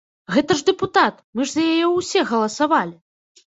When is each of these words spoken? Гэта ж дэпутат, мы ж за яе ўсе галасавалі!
Гэта 0.35 0.55
ж 0.61 0.65
дэпутат, 0.69 1.19
мы 1.37 1.47
ж 1.51 1.53
за 1.53 1.67
яе 1.75 1.85
ўсе 1.93 2.27
галасавалі! 2.33 2.95